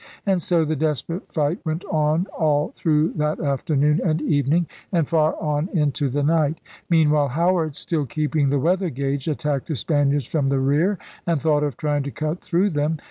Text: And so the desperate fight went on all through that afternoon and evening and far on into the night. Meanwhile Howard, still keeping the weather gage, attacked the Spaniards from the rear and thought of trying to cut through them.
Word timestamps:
And 0.25 0.41
so 0.41 0.65
the 0.65 0.75
desperate 0.75 1.31
fight 1.31 1.59
went 1.63 1.85
on 1.85 2.25
all 2.35 2.71
through 2.73 3.13
that 3.17 3.39
afternoon 3.39 4.01
and 4.03 4.19
evening 4.19 4.65
and 4.91 5.07
far 5.07 5.35
on 5.39 5.69
into 5.73 6.09
the 6.09 6.23
night. 6.23 6.57
Meanwhile 6.89 7.27
Howard, 7.27 7.75
still 7.75 8.07
keeping 8.07 8.49
the 8.49 8.57
weather 8.57 8.89
gage, 8.89 9.27
attacked 9.27 9.67
the 9.67 9.75
Spaniards 9.75 10.25
from 10.25 10.47
the 10.47 10.57
rear 10.59 10.97
and 11.27 11.39
thought 11.39 11.61
of 11.61 11.77
trying 11.77 12.01
to 12.01 12.09
cut 12.11 12.41
through 12.41 12.71
them. 12.71 12.97